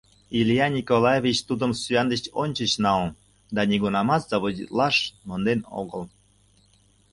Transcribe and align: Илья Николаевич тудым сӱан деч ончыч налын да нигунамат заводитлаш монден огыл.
Илья 0.39 0.67
Николаевич 0.77 1.37
тудым 1.47 1.71
сӱан 1.81 2.07
деч 2.13 2.23
ончыч 2.41 2.71
налын 2.85 3.11
да 3.55 3.61
нигунамат 3.69 4.21
заводитлаш 4.29 4.95
монден 5.27 5.59
огыл. 5.81 6.03